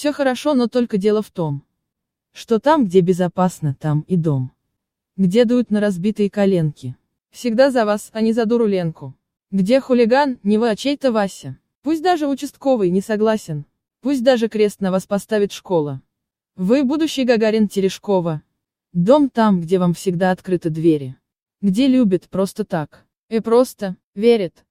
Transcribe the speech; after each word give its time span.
Все 0.00 0.14
хорошо, 0.14 0.54
но 0.54 0.66
только 0.66 0.96
дело 0.96 1.20
в 1.20 1.30
том, 1.30 1.62
что 2.32 2.58
там, 2.58 2.86
где 2.86 3.00
безопасно, 3.00 3.76
там 3.78 4.00
и 4.08 4.16
дом. 4.16 4.50
Где 5.18 5.44
дуют 5.44 5.70
на 5.70 5.78
разбитые 5.78 6.30
коленки. 6.30 6.96
Всегда 7.30 7.70
за 7.70 7.84
вас, 7.84 8.08
а 8.14 8.22
не 8.22 8.32
за 8.32 8.46
дуру 8.46 8.64
Ленку. 8.64 9.14
Где 9.50 9.78
хулиган, 9.78 10.38
не 10.42 10.56
вы, 10.56 10.70
а 10.70 10.74
чей-то 10.74 11.12
Вася. 11.12 11.58
Пусть 11.82 12.02
даже 12.02 12.28
участковый 12.28 12.88
не 12.88 13.02
согласен. 13.02 13.66
Пусть 14.00 14.24
даже 14.24 14.48
крест 14.48 14.80
на 14.80 14.90
вас 14.90 15.04
поставит 15.04 15.52
школа. 15.52 16.00
Вы 16.56 16.82
будущий 16.82 17.24
Гагарин 17.24 17.68
Терешкова. 17.68 18.40
Дом 18.94 19.28
там, 19.28 19.60
где 19.60 19.78
вам 19.78 19.92
всегда 19.92 20.30
открыты 20.30 20.70
двери. 20.70 21.16
Где 21.60 21.88
любят 21.88 22.30
просто 22.30 22.64
так. 22.64 23.04
И 23.28 23.40
просто, 23.40 23.98
верят. 24.14 24.64